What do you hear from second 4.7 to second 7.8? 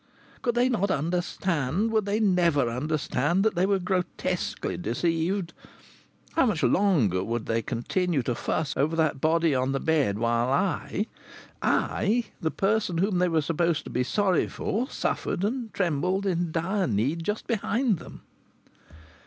deceived? How much longer would they